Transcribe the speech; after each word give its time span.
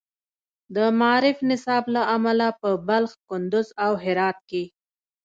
د 0.75 0.77
معارف 0.99 1.37
نصاب 1.49 1.83
له 1.95 2.01
امله 2.15 2.47
په 2.61 2.69
بلخ، 2.87 3.11
کندز، 3.29 3.67
او 3.85 3.91
هرات 4.03 4.37
کې 4.49 4.63